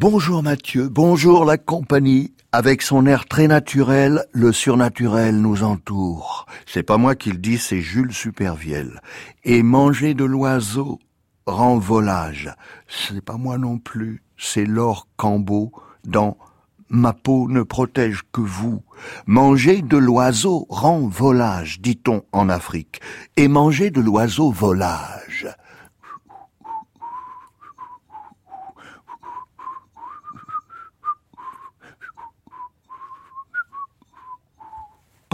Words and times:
Bonjour 0.00 0.44
Mathieu, 0.44 0.88
bonjour 0.88 1.44
la 1.44 1.58
compagnie. 1.58 2.32
Avec 2.52 2.82
son 2.82 3.04
air 3.04 3.26
très 3.26 3.48
naturel, 3.48 4.24
le 4.30 4.52
surnaturel 4.52 5.40
nous 5.40 5.64
entoure. 5.64 6.46
C'est 6.66 6.84
pas 6.84 6.98
moi 6.98 7.16
qui 7.16 7.32
le 7.32 7.38
dis, 7.38 7.58
c'est 7.58 7.80
Jules 7.80 8.12
Supervielle. 8.12 9.00
Et 9.42 9.64
manger 9.64 10.14
de 10.14 10.22
l'oiseau 10.22 11.00
rend 11.46 11.78
volage. 11.78 12.48
C'est 12.86 13.24
pas 13.24 13.38
moi 13.38 13.58
non 13.58 13.78
plus, 13.78 14.22
c'est 14.36 14.66
Laure 14.66 15.08
Cambeau 15.16 15.72
dans 16.06 16.36
Ma 16.88 17.12
peau 17.12 17.48
ne 17.48 17.64
protège 17.64 18.22
que 18.32 18.40
vous. 18.40 18.84
Manger 19.26 19.82
de 19.82 19.96
l'oiseau 19.96 20.66
rend 20.70 21.08
volage, 21.08 21.80
dit-on 21.80 22.22
en 22.30 22.48
Afrique. 22.48 23.00
Et 23.36 23.48
manger 23.48 23.90
de 23.90 24.00
l'oiseau 24.00 24.52
volage. 24.52 25.17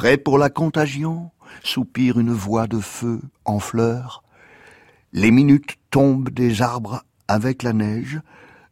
Prêt 0.04 0.18
pour 0.18 0.36
la 0.36 0.50
contagion? 0.50 1.30
soupire 1.62 2.18
une 2.18 2.30
voix 2.30 2.66
de 2.66 2.78
feu 2.78 3.22
en 3.46 3.58
fleurs. 3.58 4.22
Les 5.14 5.30
minutes 5.30 5.78
tombent 5.90 6.28
des 6.28 6.60
arbres 6.60 7.04
avec 7.26 7.62
la 7.62 7.72
neige. 7.72 8.20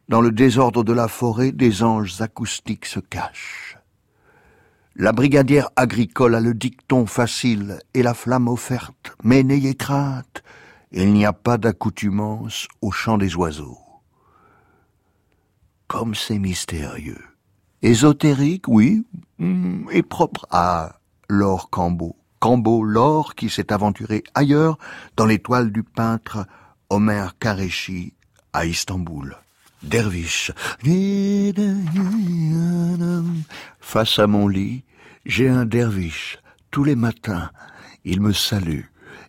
Dans 0.09 0.21
le 0.21 0.29
désordre 0.29 0.83
de 0.83 0.93
la 0.93 1.07
forêt, 1.07 1.51
des 1.51 1.81
anges 1.81 2.21
acoustiques 2.21 2.85
se 2.85 2.99
cachent. 2.99 3.79
La 4.95 5.11
brigadière 5.11 5.71
agricole 5.75 6.35
a 6.35 6.39
le 6.39 6.53
dicton 6.53 7.07
facile 7.07 7.79
et 7.95 8.03
la 8.03 8.13
flamme 8.13 8.47
offerte, 8.47 9.15
mais 9.23 9.41
n'ayez 9.41 9.73
crainte, 9.73 10.43
il 10.91 11.13
n'y 11.13 11.25
a 11.25 11.33
pas 11.33 11.57
d'accoutumance 11.57 12.67
au 12.83 12.91
chant 12.91 13.17
des 13.17 13.35
oiseaux. 13.35 13.79
Comme 15.87 16.13
c'est 16.13 16.37
mystérieux. 16.37 17.23
Ésotérique, 17.81 18.67
oui, 18.67 19.03
hmm, 19.39 19.87
et 19.91 20.03
propre 20.03 20.45
à 20.51 20.99
Laure 21.29 21.69
Cambo. 21.69 22.15
Cambo 22.39 22.83
Laure 22.83 23.35
qui 23.35 23.49
s'est 23.49 23.71
aventuré 23.71 24.23
ailleurs 24.33 24.77
dans 25.15 25.25
l'étoile 25.25 25.71
du 25.71 25.83
peintre 25.83 26.45
Omer 26.89 27.37
Kareshi 27.39 28.13
à 28.51 28.65
Istanbul. 28.65 29.37
Derviche. 29.81 30.51
Face 33.79 34.19
à 34.19 34.27
mon 34.27 34.47
lit, 34.47 34.83
j'ai 35.25 35.49
un 35.49 35.65
derviche. 35.65 36.39
Tous 36.71 36.83
les 36.83 36.95
matins, 36.95 37.51
il 38.05 38.21
me 38.21 38.33
salue 38.33 38.85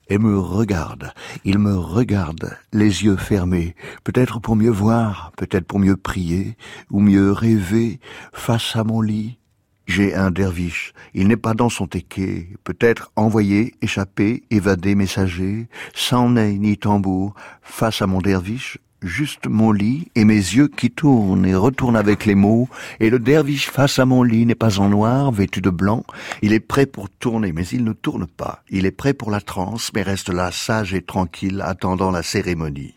et 0.08 0.19
me 0.19 0.39
regarde. 0.39 1.12
Il 1.45 1.58
me 1.58 1.77
regarde, 1.77 2.56
les 2.73 3.05
yeux 3.05 3.17
fermés, 3.17 3.75
peut-être 4.05 4.41
pour 4.41 4.56
mieux 4.56 4.70
voir, 4.70 5.33
peut-être 5.36 5.67
pour 5.67 5.79
mieux 5.79 5.97
prier, 5.97 6.56
ou 6.91 7.01
mieux 7.01 7.33
rêver, 7.33 8.01
face 8.33 8.77
à 8.77 8.84
mon 8.84 9.01
lit, 9.01 9.39
j'ai 9.86 10.14
un 10.14 10.30
derviche, 10.30 10.94
il 11.12 11.28
n'est 11.28 11.36
pas 11.36 11.54
dans 11.54 11.68
son 11.68 11.86
tequet, 11.86 12.48
peut-être 12.64 13.12
envoyé, 13.16 13.74
échappé, 13.82 14.42
évadé, 14.50 14.94
messager, 14.94 15.68
sans 15.94 16.30
nez 16.30 16.58
ni 16.58 16.78
tambour, 16.78 17.34
face 17.62 18.00
à 18.00 18.06
mon 18.06 18.20
derviche, 18.20 18.78
juste 19.02 19.46
mon 19.46 19.72
lit 19.72 20.08
et 20.14 20.24
mes 20.24 20.34
yeux 20.34 20.68
qui 20.68 20.90
tournent 20.90 21.44
et 21.46 21.55
retournent 21.55 21.96
avec 21.96 22.24
les 22.24 22.34
mots, 22.34 22.68
et 23.00 23.10
le 23.10 23.18
derviche 23.18 23.70
face 23.70 23.98
à 23.98 24.06
mon 24.06 24.22
lit 24.22 24.46
n'est 24.46 24.55
pas 24.55 24.80
en 24.80 24.88
noir, 24.88 25.30
vêtu 25.30 25.60
de 25.60 25.70
blanc, 25.70 26.05
il 26.42 26.52
est 26.52 26.60
prêt 26.60 26.86
pour 26.86 27.10
tourner, 27.10 27.52
mais 27.52 27.66
il 27.66 27.84
ne 27.84 27.92
tourne 27.92 28.27
pas, 28.27 28.62
il 28.70 28.86
est 28.86 28.90
prêt 28.90 29.14
pour 29.14 29.30
la 29.30 29.40
transe, 29.40 29.90
mais 29.94 30.02
reste 30.02 30.30
là 30.30 30.50
sage 30.50 30.94
et 30.94 31.02
tranquille, 31.02 31.62
attendant 31.64 32.10
la 32.10 32.22
cérémonie. 32.22 32.94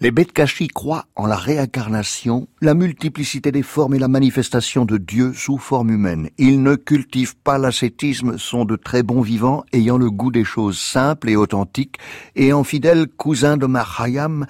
Les 0.00 0.12
Betkashi 0.12 0.68
croient 0.68 1.06
en 1.16 1.26
la 1.26 1.34
réincarnation, 1.34 2.46
la 2.60 2.74
multiplicité 2.74 3.50
des 3.50 3.64
formes 3.64 3.94
et 3.94 3.98
la 3.98 4.06
manifestation 4.06 4.84
de 4.84 4.96
Dieu 4.96 5.32
sous 5.32 5.58
forme 5.58 5.90
humaine. 5.90 6.30
Ils 6.38 6.62
ne 6.62 6.76
cultivent 6.76 7.34
pas 7.34 7.58
l'ascétisme, 7.58 8.38
sont 8.38 8.64
de 8.64 8.76
très 8.76 9.02
bons 9.02 9.22
vivants, 9.22 9.64
ayant 9.72 9.98
le 9.98 10.08
goût 10.08 10.30
des 10.30 10.44
choses 10.44 10.78
simples 10.78 11.30
et 11.30 11.34
authentiques, 11.34 11.96
et 12.36 12.52
en 12.52 12.62
fidèles 12.62 13.08
cousins 13.08 13.56
de 13.56 13.66
Mahayam, 13.66 14.46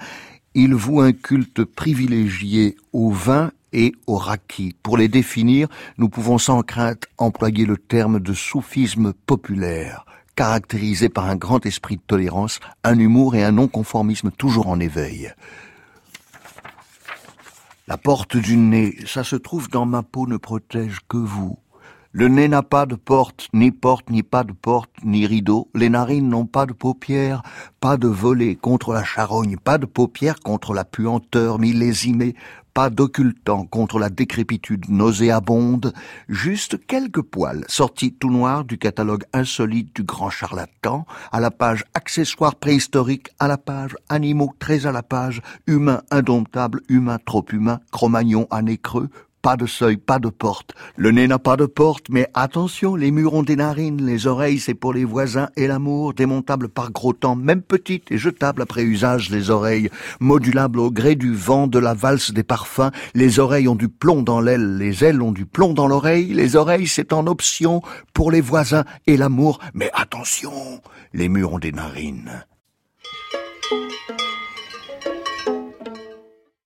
ils 0.53 0.75
vouent 0.75 1.01
un 1.01 1.13
culte 1.13 1.63
privilégié 1.63 2.75
au 2.93 3.09
vin 3.09 3.51
et 3.73 3.93
au 4.05 4.17
raki. 4.17 4.75
Pour 4.83 4.97
les 4.97 5.07
définir, 5.07 5.67
nous 5.97 6.09
pouvons 6.09 6.37
sans 6.37 6.61
crainte 6.61 7.05
employer 7.17 7.65
le 7.65 7.77
terme 7.77 8.19
de 8.19 8.33
soufisme 8.33 9.13
populaire 9.25 10.05
caractérisé 10.39 11.09
par 11.09 11.25
un 11.25 11.35
grand 11.35 11.65
esprit 11.65 11.97
de 11.97 12.01
tolérance, 12.01 12.61
un 12.85 12.97
humour 12.97 13.35
et 13.35 13.43
un 13.43 13.51
non-conformisme 13.51 14.31
toujours 14.31 14.69
en 14.69 14.79
éveil. 14.79 15.33
La 17.89 17.97
porte 17.97 18.37
du 18.37 18.55
nez, 18.55 18.95
ça 19.05 19.25
se 19.25 19.35
trouve 19.35 19.69
dans 19.69 19.85
ma 19.85 20.01
peau 20.01 20.27
ne 20.27 20.37
protège 20.37 20.99
que 21.09 21.17
vous. 21.17 21.59
Le 22.13 22.29
nez 22.29 22.47
n'a 22.47 22.63
pas 22.63 22.85
de 22.85 22.95
porte, 22.95 23.49
ni 23.51 23.71
porte, 23.71 24.09
ni 24.09 24.23
pas 24.23 24.45
de 24.45 24.53
porte, 24.53 24.91
ni 25.03 25.27
rideau. 25.27 25.67
Les 25.75 25.89
narines 25.89 26.29
n'ont 26.29 26.45
pas 26.45 26.65
de 26.65 26.71
paupières, 26.71 27.43
pas 27.81 27.97
de 27.97 28.07
volets 28.07 28.55
contre 28.55 28.93
la 28.93 29.03
charogne, 29.03 29.57
pas 29.57 29.77
de 29.77 29.85
paupières 29.85 30.39
contre 30.39 30.73
la 30.73 30.85
puanteur 30.85 31.59
millésimée, 31.59 32.35
pas 32.79 32.89
d'occultant 32.89 33.65
contre 33.65 33.99
la 33.99 34.09
décrépitude 34.09 34.87
nauséabonde, 34.87 35.91
juste 36.29 36.77
quelques 36.87 37.21
poils 37.21 37.65
sortis 37.67 38.13
tout 38.13 38.31
noirs 38.31 38.63
du 38.63 38.77
catalogue 38.77 39.25
insolite 39.33 39.93
du 39.93 40.03
grand 40.03 40.29
charlatan, 40.29 41.05
à 41.33 41.41
la 41.41 41.51
page 41.51 41.83
accessoires 41.93 42.55
préhistoriques, 42.55 43.31
à 43.37 43.49
la 43.49 43.57
page 43.57 43.97
animaux 44.07 44.53
très 44.59 44.85
à 44.85 44.93
la 44.93 45.03
page, 45.03 45.41
humains 45.67 46.03
indomptables, 46.09 46.79
humains 46.87 47.19
trop 47.25 47.43
humains, 47.51 47.81
à 48.49 48.61
nez 48.61 48.77
creux, 48.77 49.09
pas 49.41 49.57
de 49.57 49.65
seuil, 49.65 49.97
pas 49.97 50.19
de 50.19 50.29
porte. 50.29 50.73
Le 50.95 51.11
nez 51.11 51.27
n'a 51.27 51.39
pas 51.39 51.57
de 51.57 51.65
porte, 51.65 52.07
mais 52.09 52.27
attention, 52.33 52.95
les 52.95 53.11
murs 53.11 53.33
ont 53.33 53.43
des 53.43 53.55
narines, 53.55 54.05
les 54.05 54.27
oreilles 54.27 54.59
c'est 54.59 54.73
pour 54.73 54.93
les 54.93 55.05
voisins 55.05 55.49
et 55.55 55.67
l'amour, 55.67 56.13
démontable 56.13 56.69
par 56.69 56.91
gros 56.91 57.13
temps, 57.13 57.35
même 57.35 57.61
petite 57.61 58.11
et 58.11 58.17
jetable 58.17 58.61
après 58.61 58.83
usage 58.83 59.29
les 59.29 59.49
oreilles, 59.49 59.89
modulable 60.19 60.79
au 60.79 60.91
gré 60.91 61.15
du 61.15 61.33
vent, 61.33 61.67
de 61.67 61.79
la 61.79 61.93
valse 61.93 62.31
des 62.31 62.43
parfums, 62.43 62.91
les 63.13 63.39
oreilles 63.39 63.67
ont 63.67 63.75
du 63.75 63.89
plomb 63.89 64.21
dans 64.21 64.41
l'aile, 64.41 64.77
les 64.77 65.03
ailes 65.03 65.21
ont 65.21 65.31
du 65.31 65.45
plomb 65.45 65.73
dans 65.73 65.87
l'oreille, 65.87 66.33
les 66.33 66.55
oreilles 66.55 66.87
c'est 66.87 67.13
en 67.13 67.27
option 67.27 67.81
pour 68.13 68.31
les 68.31 68.41
voisins 68.41 68.83
et 69.07 69.17
l'amour, 69.17 69.59
mais 69.73 69.89
attention, 69.93 70.81
les 71.13 71.29
murs 71.29 71.53
ont 71.53 71.59
des 71.59 71.71
narines. 71.71 72.45